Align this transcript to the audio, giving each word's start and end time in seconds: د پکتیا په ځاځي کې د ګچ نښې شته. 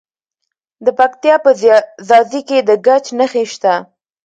د 0.85 0.87
پکتیا 0.99 1.35
په 1.45 1.51
ځاځي 2.07 2.41
کې 2.47 2.57
د 2.67 2.69
ګچ 2.85 3.05
نښې 3.17 3.43
شته. 3.53 3.73